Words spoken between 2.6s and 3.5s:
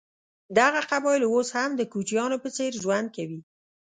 ژوند کوي.